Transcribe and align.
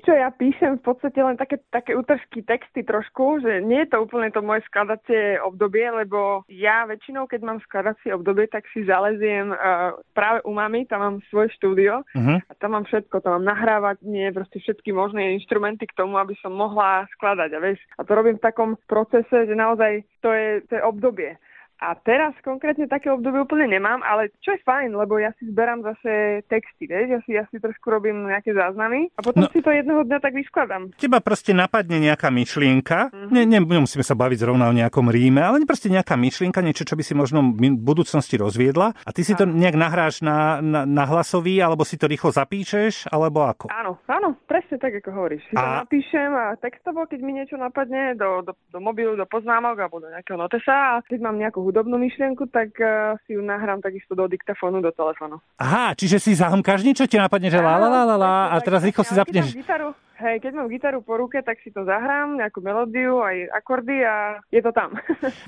Čo, 0.00 0.16
ja 0.16 0.32
píšem 0.32 0.80
v 0.80 0.84
podstate 0.84 1.20
len 1.20 1.36
také, 1.36 1.60
také 1.68 1.92
útržky 1.92 2.40
texty 2.46 2.80
trošku, 2.86 3.44
že 3.44 3.60
nie 3.60 3.84
je 3.84 3.92
to 3.92 4.06
úplne 4.06 4.32
to 4.32 4.40
moje 4.40 4.64
skladacie 4.70 5.36
obdobie, 5.42 5.84
lebo 5.90 6.46
ja 6.48 6.88
väčšinou, 6.88 7.28
keď 7.28 7.40
mám 7.44 7.58
skladacie 7.66 8.14
obdobie, 8.14 8.48
tak 8.48 8.64
si 8.72 8.86
zaleziem 8.88 9.52
uh, 9.52 9.96
práve 10.16 10.40
u 10.48 10.52
mami, 10.54 10.88
tam 10.88 11.00
mám 11.02 11.16
svoje 11.28 11.52
štúdio 11.58 12.06
uh-huh. 12.06 12.38
a 12.40 12.52
tam 12.56 12.78
mám 12.78 12.84
všetko, 12.88 13.20
tam 13.20 13.40
mám 13.40 13.52
nahrávať, 13.52 14.00
nie, 14.06 14.30
proste 14.32 14.62
všetky 14.62 14.94
možné 14.94 15.36
inštrumenty 15.36 15.84
k 15.84 15.96
tomu, 15.98 16.16
aby 16.16 16.32
som 16.40 16.54
mohla 16.54 17.04
skladať. 17.18 17.50
A, 17.52 17.58
vieš, 17.60 17.80
a 17.98 18.06
to 18.06 18.12
robím 18.16 18.38
v 18.38 18.46
takom 18.46 18.70
procese, 18.86 19.48
že 19.48 19.54
naozaj 19.54 20.06
to 20.22 20.30
je, 20.32 20.62
to 20.70 20.78
je 20.78 20.82
obdobie. 20.82 21.36
A 21.82 21.98
teraz 21.98 22.30
konkrétne 22.46 22.86
také 22.86 23.10
obdobie 23.10 23.42
úplne 23.42 23.66
nemám, 23.66 24.06
ale 24.06 24.30
čo 24.38 24.54
je 24.54 24.62
fajn, 24.62 24.94
lebo 24.94 25.18
ja 25.18 25.34
si 25.34 25.50
zberám 25.50 25.82
zase 25.82 26.46
texty, 26.46 26.86
vieš, 26.86 27.10
ja 27.10 27.20
si, 27.26 27.30
ja 27.34 27.44
si 27.50 27.58
trošku 27.58 27.90
robím 27.90 28.30
nejaké 28.30 28.54
záznamy 28.54 29.10
a 29.18 29.20
potom 29.26 29.42
no, 29.42 29.50
si 29.50 29.58
to 29.58 29.74
jedného 29.74 30.06
dňa 30.06 30.18
tak 30.22 30.30
vyskladám. 30.30 30.94
Teba 30.94 31.18
proste 31.18 31.50
napadne 31.50 31.98
nejaká 31.98 32.30
myšlienka, 32.30 33.10
mm-hmm. 33.10 33.34
ne, 33.34 33.42
ne, 33.50 33.58
nemusíme 33.58 34.06
sa 34.06 34.14
baviť 34.14 34.38
zrovna 34.46 34.70
o 34.70 34.76
nejakom 34.78 35.10
ríme, 35.10 35.42
ale 35.42 35.66
proste 35.66 35.90
nejaká 35.90 36.14
myšlienka, 36.14 36.62
niečo, 36.62 36.86
čo 36.86 36.94
by 36.94 37.02
si 37.02 37.18
možno 37.18 37.42
v 37.50 37.74
budúcnosti 37.74 38.38
rozviedla 38.38 38.94
a 39.02 39.10
ty 39.10 39.26
si 39.26 39.34
to 39.34 39.42
nejak 39.42 39.74
nahráš 39.74 40.22
na, 40.22 40.62
na, 40.62 40.86
na 40.86 41.04
hlasový, 41.10 41.58
alebo 41.58 41.82
si 41.82 41.98
to 41.98 42.06
rýchlo 42.06 42.30
zapíšeš, 42.30 43.10
alebo 43.10 43.42
ako? 43.42 43.74
Áno, 43.74 43.98
áno, 44.06 44.38
presne 44.46 44.78
tak, 44.78 45.02
ako 45.02 45.10
hovoríš. 45.10 45.42
Si 45.50 45.58
a... 45.58 45.58
to 45.58 45.70
napíšem 45.82 46.30
a 46.30 46.54
textovo, 46.62 47.10
keď 47.10 47.18
mi 47.26 47.34
niečo 47.34 47.58
napadne 47.58 48.14
do, 48.14 48.46
do, 48.46 48.54
do 48.70 48.78
mobilu, 48.78 49.18
do 49.18 49.26
poznámok 49.26 49.82
alebo 49.82 49.98
do 49.98 50.14
nejakého 50.14 50.38
notesa 50.38 50.94
a 50.98 51.02
keď 51.02 51.18
mám 51.26 51.42
nejakú 51.42 51.71
hudobnú 51.72 51.96
myšlienku, 51.96 52.52
tak 52.52 52.76
uh, 52.76 53.16
si 53.24 53.32
ju 53.32 53.40
nahrám 53.40 53.80
takisto 53.80 54.12
do 54.12 54.28
diktafónu, 54.28 54.84
do 54.84 54.92
telefónu. 54.92 55.40
Aha, 55.56 55.96
čiže 55.96 56.20
si 56.20 56.36
zahomkáš 56.36 56.84
niečo, 56.84 57.08
ti 57.08 57.16
napadne, 57.16 57.48
že 57.48 57.64
la 57.64 57.80
la 57.80 57.88
la 57.88 58.02
la 58.04 58.16
la 58.20 58.34
a 58.52 58.60
teraz 58.60 58.84
rýchlo 58.84 59.00
si 59.00 59.16
zapneš. 59.16 59.56
Gitaru, 59.56 59.96
hej, 60.20 60.36
keď 60.44 60.52
mám 60.52 60.68
gitaru 60.68 61.00
po 61.00 61.16
ruke, 61.16 61.40
tak 61.40 61.56
si 61.64 61.72
to 61.72 61.88
zahrám, 61.88 62.36
nejakú 62.36 62.60
melódiu, 62.60 63.24
aj 63.24 63.48
akordy 63.56 64.04
a 64.04 64.44
je 64.52 64.60
to 64.60 64.68
tam. 64.76 64.92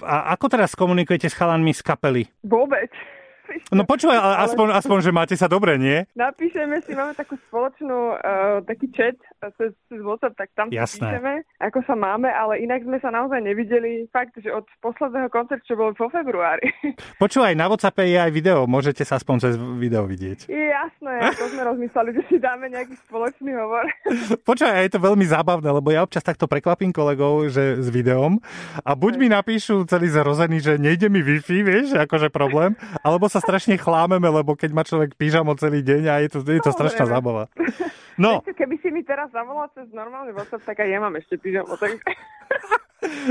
a 0.01 0.33
ako 0.33 0.49
teraz 0.49 0.73
komunikujete 0.73 1.29
s 1.29 1.37
chalanmi 1.37 1.77
z 1.77 1.85
kapely? 1.85 2.25
Vôbec. 2.41 2.89
No 3.71 3.83
počúvaj, 3.87 4.19
ale 4.19 4.35
aspoň, 4.49 4.67
aspoň, 4.81 4.99
že 5.05 5.13
máte 5.13 5.35
sa 5.39 5.47
dobre, 5.47 5.77
nie? 5.77 6.07
Napíšeme 6.17 6.83
si, 6.83 6.97
máme 6.97 7.15
takú 7.15 7.39
spoločnú, 7.49 8.19
uh, 8.19 8.63
taký 8.65 8.91
chat 8.95 9.19
cez, 9.61 9.77
cez 9.91 10.01
WhatsApp, 10.01 10.35
tak 10.35 10.49
tam 10.57 10.73
Jasné. 10.73 11.05
píšeme, 11.05 11.33
ako 11.61 11.79
sa 11.85 11.95
máme, 11.95 12.33
ale 12.33 12.65
inak 12.65 12.83
sme 12.87 12.99
sa 12.99 13.13
naozaj 13.13 13.45
nevideli 13.45 14.09
fakt, 14.11 14.35
že 14.41 14.49
od 14.51 14.65
posledného 14.81 15.29
koncertu, 15.29 15.75
čo 15.75 15.77
bol 15.77 15.93
vo 15.93 16.09
februári. 16.09 16.73
Počúvaj, 17.23 17.53
na 17.53 17.69
WhatsAppe 17.69 18.09
je 18.09 18.19
aj 18.19 18.33
video, 18.33 18.65
môžete 18.65 19.05
sa 19.05 19.21
aspoň 19.21 19.37
cez 19.43 19.55
video 19.57 20.09
vidieť. 20.09 20.49
Jasné, 20.49 21.15
to 21.37 21.47
sme 21.53 21.63
rozmysleli, 21.65 22.11
že 22.17 22.23
si 22.29 22.37
dáme 22.41 22.73
nejaký 22.73 22.97
spoločný 23.07 23.53
hovor. 23.53 23.85
Počúvaj, 24.49 24.89
je 24.89 24.93
to 24.97 25.01
veľmi 25.01 25.27
zábavné, 25.29 25.69
lebo 25.69 25.93
ja 25.93 26.03
občas 26.03 26.25
takto 26.25 26.49
prekvapím 26.49 26.91
kolegov, 26.95 27.53
že 27.53 27.81
s 27.81 27.89
videom 27.93 28.41
a 28.81 28.91
buď 28.97 29.13
mi 29.21 29.29
napíšu 29.29 29.85
celý 29.85 30.09
zrozený, 30.09 30.65
že 30.65 30.73
nejde 30.81 31.13
mi 31.13 31.21
Wi-Fi, 31.21 31.59
vieš, 31.61 31.87
akože 32.01 32.33
problém, 32.33 32.73
alebo 33.05 33.29
sa 33.29 33.44
strašne 33.45 33.77
chlámeme, 33.77 34.25
lebo 34.25 34.57
keď 34.57 34.71
má 34.73 34.83
človek 34.83 35.21
pížamo 35.21 35.53
celý 35.61 35.85
deň 35.85 36.03
a 36.09 36.15
je 36.25 36.29
to, 36.33 36.39
je 36.43 36.63
to 36.65 36.73
strašná 36.73 37.05
zábava. 37.05 37.53
No. 38.17 38.41
Keby 38.41 38.79
si 38.81 38.89
mi 38.95 39.03
teraz 39.03 39.29
zavolal 39.35 39.69
cez 39.75 39.91
normálny 39.93 40.33
WhatsApp, 40.33 40.65
tak 40.65 40.81
aj 40.81 40.89
ja 40.89 40.99
mám 40.99 41.15
ešte 41.19 41.37
pyžamo. 41.37 41.77
Tak... 41.77 42.01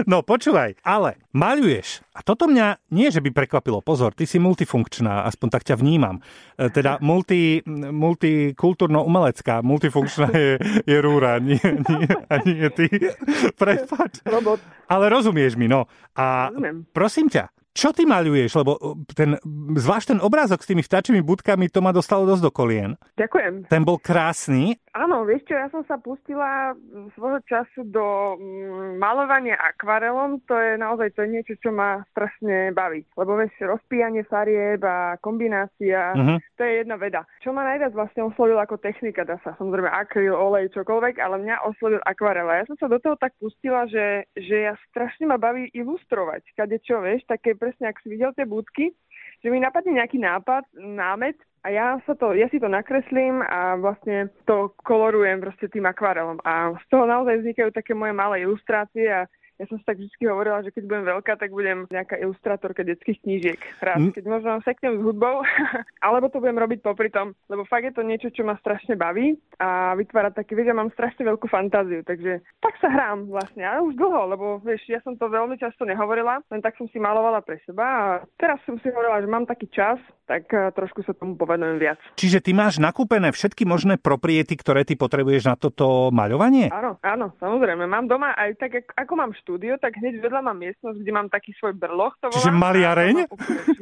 No 0.05 0.21
počúvaj, 0.21 0.77
ale 0.85 1.17
maľuješ. 1.33 2.05
A 2.13 2.21
toto 2.21 2.45
mňa 2.45 2.77
nie, 2.93 3.09
že 3.09 3.25
by 3.25 3.33
prekvapilo. 3.33 3.81
Pozor, 3.81 4.13
ty 4.13 4.29
si 4.29 4.37
multifunkčná, 4.37 5.25
aspoň 5.25 5.47
tak 5.49 5.65
ťa 5.65 5.81
vnímam. 5.81 6.21
E, 6.57 6.69
teda 6.69 7.01
multi, 7.01 7.65
multikultúrno-umelecká, 7.65 9.65
multifunkčná 9.65 10.29
je, 10.29 10.61
je 10.85 10.97
Rúra, 11.01 11.41
nie, 11.41 11.57
nie, 11.57 12.05
a 12.05 12.35
nie 12.45 12.69
ty. 12.69 12.85
Prepač. 13.61 14.21
Robot. 14.29 14.61
Ale 14.93 15.09
rozumieš 15.09 15.57
mi, 15.57 15.65
no. 15.65 15.89
A 16.13 16.53
Rozumiem. 16.53 16.85
prosím 16.93 17.33
ťa, 17.33 17.49
čo 17.73 17.89
ty 17.89 18.05
maľuješ? 18.05 18.53
Lebo 18.61 19.01
ten, 19.17 19.35
zvlášť 19.73 20.13
ten 20.13 20.19
obrázok 20.21 20.61
s 20.61 20.69
tými 20.69 20.85
vtáčimi 20.85 21.25
budkami, 21.25 21.67
to 21.73 21.81
ma 21.81 21.89
dostalo 21.89 22.29
dosť 22.29 22.43
do 22.45 22.51
kolien. 22.53 22.93
Ďakujem. 23.17 23.65
Ten 23.65 23.81
bol 23.81 23.97
krásny. 23.97 24.77
Áno, 24.93 25.25
vieš 25.25 25.49
čo, 25.49 25.57
ja 25.57 25.73
som 25.73 25.81
sa 25.89 25.97
pustila 25.97 26.77
svojho 27.17 27.41
času 27.49 27.81
do 27.89 28.37
mm, 28.37 29.01
malovania 29.01 29.57
akvarelom. 29.57 30.45
To 30.45 30.53
je 30.53 30.77
naozaj 30.77 31.17
to 31.17 31.25
je 31.25 31.33
niečo, 31.33 31.53
čo 31.57 31.73
ma 31.73 32.05
strašne 32.13 32.69
baví. 32.77 33.01
Lebo 33.17 33.33
vieš, 33.41 33.57
rozpíjanie 33.57 34.21
farieb 34.29 34.85
a 34.85 35.17
kombinácia, 35.17 36.13
uh-huh. 36.13 36.37
to 36.57 36.61
je 36.61 36.85
jedna 36.85 37.01
veda. 37.01 37.25
Čo 37.41 37.57
ma 37.57 37.65
najviac 37.65 37.89
vlastne 37.97 38.29
oslovil 38.29 38.61
ako 38.61 38.77
technika, 38.77 39.25
dá 39.25 39.41
sa 39.41 39.57
samozrejme 39.57 39.89
akryl, 39.89 40.37
olej, 40.37 40.69
čokoľvek, 40.77 41.17
ale 41.17 41.41
mňa 41.41 41.65
oslovil 41.65 42.01
akvarela. 42.05 42.61
Ja 42.61 42.69
som 42.69 42.77
sa 42.77 42.85
do 42.85 43.01
toho 43.01 43.17
tak 43.17 43.33
pustila, 43.41 43.89
že, 43.89 44.29
že 44.37 44.69
ja 44.69 44.77
strašne 44.93 45.25
ma 45.25 45.41
baví 45.41 45.73
ilustrovať. 45.73 46.53
Kade 46.53 46.77
čo, 46.85 47.01
vieš, 47.01 47.25
také 47.25 47.57
presne, 47.63 47.87
ak 47.87 48.03
si 48.03 48.11
videl 48.11 48.35
tie 48.35 48.43
budky, 48.43 48.91
že 49.39 49.47
mi 49.47 49.63
napadne 49.63 49.95
nejaký 49.95 50.19
nápad, 50.19 50.67
námet 50.75 51.39
a 51.63 51.71
ja, 51.71 51.87
sa 52.03 52.11
to, 52.19 52.35
ja 52.35 52.51
si 52.51 52.59
to 52.59 52.67
nakreslím 52.67 53.39
a 53.39 53.79
vlastne 53.79 54.27
to 54.43 54.75
kolorujem 54.83 55.39
proste 55.39 55.71
tým 55.71 55.87
akvarelom. 55.87 56.43
A 56.43 56.75
z 56.75 56.85
toho 56.91 57.07
naozaj 57.07 57.39
vznikajú 57.39 57.71
také 57.71 57.95
moje 57.95 58.11
malé 58.11 58.43
ilustrácie 58.43 59.07
a 59.07 59.27
ja 59.61 59.65
som 59.69 59.77
si 59.77 59.85
tak 59.85 60.01
vždy 60.01 60.25
hovorila, 60.25 60.65
že 60.65 60.73
keď 60.73 60.83
budem 60.89 61.05
veľká, 61.05 61.33
tak 61.37 61.53
budem 61.53 61.85
nejaká 61.93 62.17
ilustrátorka 62.17 62.81
detských 62.81 63.21
knížiek. 63.21 63.59
Raz, 63.79 64.01
mm. 64.01 64.13
keď 64.17 64.23
možno 64.25 64.51
seknem 64.65 64.97
s 64.97 65.01
hudbou, 65.05 65.45
alebo 66.05 66.29
to 66.33 66.41
budem 66.41 66.57
robiť 66.57 66.79
popri 66.81 67.13
tom, 67.13 67.37
lebo 67.47 67.67
fakt 67.69 67.85
je 67.85 67.93
to 67.93 68.01
niečo, 68.01 68.33
čo 68.33 68.41
ma 68.41 68.57
strašne 68.57 68.97
baví 68.97 69.37
a 69.61 69.93
vytvára 69.93 70.33
taký, 70.33 70.57
vieš, 70.57 70.73
ja 70.73 70.77
mám 70.77 70.93
strašne 70.93 71.23
veľkú 71.27 71.45
fantáziu, 71.47 72.01
takže 72.01 72.41
tak 72.59 72.73
sa 72.81 72.89
hrám 72.89 73.29
vlastne, 73.29 73.61
ale 73.61 73.85
už 73.85 73.93
dlho, 73.93 74.21
lebo 74.33 74.45
vieš, 74.65 74.89
ja 74.89 74.99
som 75.05 75.13
to 75.13 75.29
veľmi 75.29 75.55
často 75.61 75.85
nehovorila, 75.85 76.41
len 76.49 76.61
tak 76.61 76.73
som 76.75 76.89
si 76.89 76.97
malovala 76.97 77.45
pre 77.45 77.61
seba 77.63 77.85
a 77.85 78.05
teraz 78.41 78.57
som 78.65 78.75
si 78.81 78.89
hovorila, 78.89 79.21
že 79.21 79.29
mám 79.29 79.45
taký 79.45 79.69
čas, 79.69 80.01
tak 80.25 80.47
eh, 80.49 80.71
trošku 80.73 81.03
sa 81.03 81.13
tomu 81.13 81.35
povedujem 81.35 81.77
viac. 81.77 81.99
Čiže 82.15 82.39
ty 82.39 82.51
máš 82.55 82.79
nakúpené 82.79 83.29
všetky 83.29 83.67
možné 83.67 83.99
propriety, 83.99 84.55
ktoré 84.55 84.87
ty 84.87 84.95
potrebuješ 84.95 85.43
na 85.45 85.55
toto 85.59 86.09
maľovanie? 86.09 86.71
Áno, 86.71 86.97
áno, 87.03 87.35
samozrejme. 87.37 87.85
Mám 87.85 88.07
doma 88.07 88.33
aj 88.33 88.55
tak, 88.57 88.87
ako 88.95 89.13
mám 89.19 89.31
štúdio, 89.43 89.75
tak 89.77 89.99
hneď 89.99 90.23
vedľa 90.23 90.41
mám 90.47 90.57
miestnosť, 90.57 90.97
kde 91.03 91.11
mám 91.11 91.27
taký 91.27 91.51
svoj 91.59 91.75
brloch. 91.75 92.15
To 92.23 92.31
Čiže 92.31 92.55
maliareň? 92.55 93.15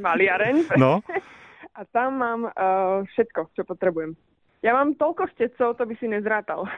Maliareň. 0.01 0.55
No. 0.81 1.05
A 1.77 1.87
tam 1.87 2.19
mám 2.19 2.41
uh, 2.51 3.05
všetko, 3.15 3.53
čo 3.55 3.63
potrebujem. 3.63 4.17
Ja 4.59 4.75
mám 4.75 4.97
toľko 4.99 5.29
štecov, 5.31 5.79
to 5.79 5.83
by 5.87 5.95
si 5.95 6.09
nezrátal. 6.09 6.67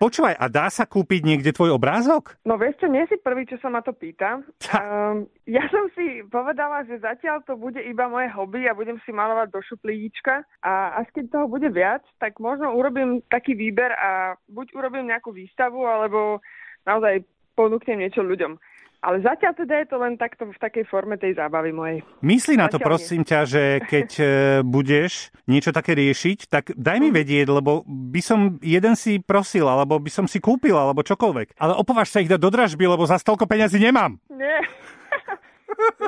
Počúvaj, 0.00 0.32
a 0.32 0.48
dá 0.48 0.72
sa 0.72 0.88
kúpiť 0.88 1.28
niekde 1.28 1.52
tvoj 1.52 1.76
obrázok? 1.76 2.40
No 2.48 2.56
vieš 2.56 2.80
čo, 2.80 2.88
nie 2.88 3.04
si 3.04 3.20
prvý, 3.20 3.44
čo 3.44 3.60
sa 3.60 3.68
ma 3.68 3.84
to 3.84 3.92
pýta. 3.92 4.40
Um, 4.72 5.28
ja 5.44 5.60
som 5.68 5.92
si 5.92 6.24
povedala, 6.24 6.88
že 6.88 7.04
zatiaľ 7.04 7.44
to 7.44 7.52
bude 7.60 7.76
iba 7.76 8.08
moje 8.08 8.32
hobby 8.32 8.64
a 8.64 8.72
budem 8.72 8.96
si 9.04 9.12
malovať 9.12 9.52
do 9.52 9.60
šuplíčka 9.60 10.40
a 10.64 11.04
až 11.04 11.12
keď 11.12 11.36
toho 11.36 11.46
bude 11.52 11.68
viac, 11.68 12.00
tak 12.16 12.40
možno 12.40 12.72
urobím 12.72 13.20
taký 13.28 13.52
výber 13.52 13.92
a 13.92 14.40
buď 14.48 14.72
urobím 14.72 15.12
nejakú 15.12 15.36
výstavu, 15.36 15.84
alebo 15.84 16.40
naozaj 16.88 17.20
ponúknem 17.60 18.00
niečo 18.00 18.24
ľuďom. 18.24 18.56
Ale 19.00 19.24
zatiaľ 19.24 19.56
teda 19.56 19.74
je 19.80 19.86
to 19.88 19.96
len 19.96 20.20
takto 20.20 20.44
v 20.44 20.60
takej 20.60 20.84
forme 20.84 21.16
tej 21.16 21.32
zábavy 21.32 21.72
mojej. 21.72 22.04
Myslí 22.20 22.60
na 22.60 22.68
to, 22.68 22.76
prosím 22.76 23.24
ťa, 23.24 23.40
že 23.48 23.62
keď 23.88 24.08
e, 24.20 24.24
budeš 24.60 25.32
niečo 25.48 25.72
také 25.72 25.96
riešiť, 25.96 26.52
tak 26.52 26.76
daj 26.76 27.00
mi 27.00 27.08
mhm. 27.08 27.16
vedieť, 27.16 27.46
lebo 27.48 27.80
by 27.88 28.20
som 28.20 28.60
jeden 28.60 28.92
si 29.00 29.16
prosil, 29.24 29.64
alebo 29.64 29.96
by 29.96 30.12
som 30.12 30.28
si 30.28 30.36
kúpil, 30.36 30.76
alebo 30.76 31.00
čokoľvek. 31.00 31.56
Ale 31.56 31.80
opováž 31.80 32.12
sa 32.12 32.20
ich 32.20 32.28
dať 32.28 32.40
do 32.44 32.52
dražby, 32.52 32.84
lebo 32.84 33.08
za 33.08 33.16
toľko 33.16 33.48
peňazí 33.48 33.80
nemám. 33.80 34.20
Nie. 34.28 34.60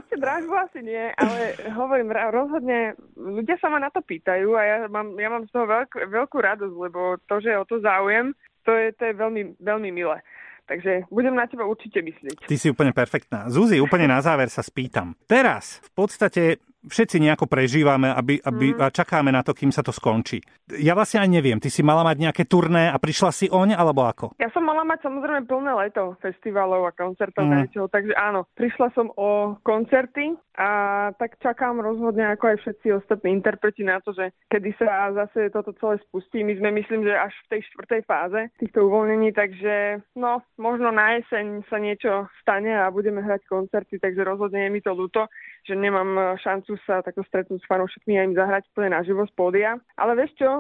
Ešte 0.05 0.21
dražbu 0.21 0.53
asi 0.53 0.85
nie, 0.85 1.17
ale 1.17 1.57
hovorím, 1.73 2.13
rozhodne, 2.13 2.93
ľudia 3.17 3.57
sa 3.57 3.73
ma 3.73 3.81
na 3.81 3.89
to 3.89 4.05
pýtajú 4.05 4.53
a 4.53 4.63
ja 4.69 4.77
mám, 4.93 5.17
ja 5.17 5.33
mám 5.33 5.49
z 5.49 5.53
toho 5.57 5.65
veľkú, 5.65 5.97
veľkú 6.13 6.37
radosť, 6.37 6.77
lebo 6.77 7.17
to, 7.25 7.41
že 7.41 7.57
o 7.57 7.65
to 7.65 7.81
záujem, 7.81 8.37
to 8.69 8.77
je, 8.77 8.93
to 9.01 9.09
je 9.09 9.15
veľmi, 9.17 9.57
veľmi 9.65 9.91
milé. 9.97 10.21
Takže 10.67 11.11
budem 11.11 11.35
na 11.35 11.45
teba 11.51 11.67
určite 11.67 12.01
myslieť. 12.01 12.47
Ty 12.47 12.57
si 12.57 12.71
úplne 12.71 12.95
perfektná. 12.95 13.51
Zuzi, 13.51 13.83
úplne 13.83 14.07
na 14.07 14.23
záver 14.23 14.47
sa 14.49 14.63
spýtam. 14.63 15.19
Teraz 15.27 15.83
v 15.83 15.91
podstate 15.93 16.63
všetci 16.87 17.17
nejako 17.23 17.47
prežívame 17.51 18.13
aby, 18.13 18.39
aby, 18.43 18.67
mm. 18.75 18.81
a 18.83 18.87
čakáme 18.93 19.31
na 19.33 19.43
to, 19.43 19.57
kým 19.57 19.73
sa 19.73 19.83
to 19.83 19.91
skončí. 19.91 20.43
Ja 20.79 20.95
vlastne 20.95 21.21
ani 21.21 21.41
neviem, 21.41 21.59
ty 21.59 21.69
si 21.69 21.83
mala 21.85 22.07
mať 22.07 22.17
nejaké 22.23 22.45
turné 22.47 22.89
a 22.89 22.97
prišla 22.97 23.31
si 23.35 23.47
oň, 23.51 23.75
alebo 23.75 24.07
ako? 24.07 24.37
Ja 24.39 24.49
som 24.55 24.65
mala 24.65 24.87
mať 24.87 25.05
samozrejme 25.05 25.49
plné 25.49 25.73
leto 25.75 26.15
festivalov 26.21 26.87
a 26.87 26.93
koncertov, 26.95 27.45
mm. 27.45 27.53
niečoho, 27.67 27.87
takže 27.91 28.15
áno, 28.17 28.47
prišla 28.55 28.89
som 28.95 29.11
o 29.17 29.59
koncerty 29.65 30.37
a 30.57 30.71
tak 31.17 31.41
čakám 31.41 31.81
rozhodne 31.81 32.29
ako 32.29 32.53
aj 32.53 32.57
všetci 32.61 32.87
ostatní 32.93 33.33
interpreti 33.33 33.83
na 33.83 34.05
to, 34.05 34.13
že 34.13 34.37
kedy 34.53 34.77
sa 34.77 35.09
zase 35.17 35.49
toto 35.49 35.73
celé 35.81 35.97
spustí. 36.05 36.45
My 36.45 36.53
sme 36.61 36.71
myslím, 36.77 37.09
že 37.09 37.17
až 37.17 37.33
v 37.49 37.57
tej 37.57 37.61
štvrtej 37.73 38.01
fáze 38.05 38.41
týchto 38.61 38.85
uvoľnení, 38.85 39.33
takže 39.33 40.05
no, 40.13 40.45
možno 40.61 40.93
na 40.93 41.17
jeseň 41.17 41.65
sa 41.73 41.81
niečo 41.81 42.29
stane 42.45 42.69
a 42.69 42.93
budeme 42.93 43.25
hrať 43.25 43.49
koncerty, 43.49 43.97
takže 43.97 44.29
rozhodne 44.29 44.69
je 44.69 44.71
mi 44.71 44.85
to 44.85 44.93
ľúto 44.93 45.25
že 45.63 45.79
nemám 45.79 46.39
šancu 46.43 46.75
sa 46.83 47.01
takto 47.07 47.23
stretnúť 47.27 47.63
s 47.63 47.69
fanúšikmi 47.71 48.19
a 48.19 48.27
im 48.27 48.35
zahrať 48.35 48.67
úplne 48.75 48.99
naživo 48.99 49.23
z 49.27 49.33
pódia. 49.39 49.71
Ale 49.95 50.19
vieš 50.19 50.35
čo, 50.39 50.51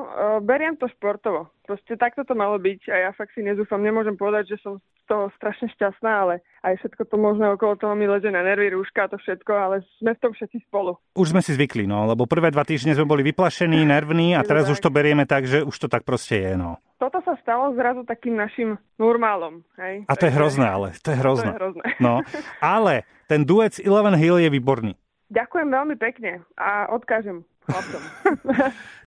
beriem 0.47 0.79
to 0.79 0.87
športovo. 0.87 1.51
Proste 1.63 1.95
takto 1.95 2.27
to 2.27 2.35
malo 2.35 2.59
byť 2.59 2.91
a 2.91 2.97
ja 3.07 3.11
fakt 3.15 3.35
si 3.35 3.43
nezúfam. 3.43 3.83
Nemôžem 3.83 4.19
povedať, 4.19 4.55
že 4.55 4.63
som 4.63 4.79
z 4.79 5.05
toho 5.11 5.35
strašne 5.35 5.67
šťastná, 5.75 6.11
ale 6.11 6.35
aj 6.63 6.79
všetko 6.79 7.03
to 7.11 7.17
možné 7.19 7.51
okolo 7.55 7.75
toho 7.75 7.95
mi 7.99 8.07
leže 8.07 8.31
na 8.31 8.47
nervy, 8.47 8.71
rúška 8.71 9.07
a 9.07 9.11
to 9.11 9.19
všetko, 9.19 9.51
ale 9.51 9.77
sme 9.99 10.15
v 10.15 10.23
tom 10.23 10.31
všetci 10.31 10.63
spolu. 10.71 10.95
Už 11.19 11.35
sme 11.35 11.43
si 11.43 11.55
zvykli, 11.59 11.91
no, 11.91 12.07
lebo 12.07 12.31
prvé 12.31 12.55
dva 12.55 12.63
týždne 12.63 12.95
sme 12.95 13.11
boli 13.11 13.27
vyplašení, 13.27 13.83
nervní 13.83 14.39
a 14.39 14.47
teraz 14.47 14.71
už 14.71 14.79
to 14.79 14.95
berieme 14.95 15.27
tak, 15.27 15.51
že 15.51 15.67
už 15.67 15.75
to 15.75 15.87
tak 15.91 16.07
proste 16.07 16.39
je, 16.39 16.53
no. 16.55 16.79
Toto 17.03 17.19
sa 17.27 17.35
stalo 17.43 17.75
zrazu 17.75 18.07
takým 18.07 18.39
našim 18.39 18.79
normálom. 18.95 19.67
Hej? 19.75 20.07
A 20.07 20.15
to 20.15 20.31
je 20.31 20.39
hrozné, 20.39 20.71
ale 20.71 20.95
to 21.03 21.11
je 21.11 21.19
hrozné. 21.19 21.51
To 21.51 21.55
je 21.55 21.59
hrozné. 21.59 21.85
No, 21.99 22.23
ale 22.63 23.03
ten 23.27 23.43
duet 23.43 23.75
z 23.75 23.83
Eleven 23.83 24.15
Hill 24.15 24.39
je 24.39 24.47
výborný. 24.47 24.95
Ďakujem 25.35 25.67
veľmi 25.67 25.99
pekne 25.99 26.47
a 26.55 26.87
odkážem 26.95 27.43
chlapcom. 27.67 28.03